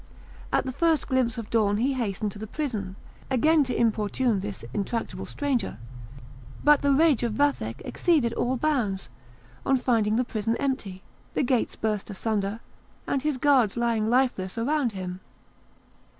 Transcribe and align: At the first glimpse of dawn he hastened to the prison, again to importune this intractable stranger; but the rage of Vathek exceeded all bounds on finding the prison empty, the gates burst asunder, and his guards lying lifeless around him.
At 0.51 0.65
the 0.65 0.71
first 0.71 1.07
glimpse 1.07 1.37
of 1.37 1.51
dawn 1.51 1.77
he 1.77 1.93
hastened 1.93 2.31
to 2.31 2.39
the 2.39 2.47
prison, 2.47 2.95
again 3.29 3.63
to 3.65 3.77
importune 3.79 4.39
this 4.39 4.65
intractable 4.73 5.27
stranger; 5.27 5.77
but 6.63 6.81
the 6.81 6.91
rage 6.91 7.21
of 7.21 7.33
Vathek 7.33 7.83
exceeded 7.85 8.33
all 8.33 8.57
bounds 8.57 9.09
on 9.63 9.77
finding 9.77 10.15
the 10.15 10.25
prison 10.25 10.57
empty, 10.57 11.03
the 11.35 11.43
gates 11.43 11.75
burst 11.75 12.09
asunder, 12.09 12.61
and 13.05 13.21
his 13.21 13.37
guards 13.37 13.77
lying 13.77 14.09
lifeless 14.09 14.57
around 14.57 14.93
him. 14.93 15.19